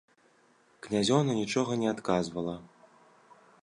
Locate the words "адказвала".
1.95-2.55